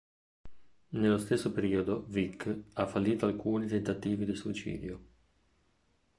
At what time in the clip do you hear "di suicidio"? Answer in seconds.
4.25-5.01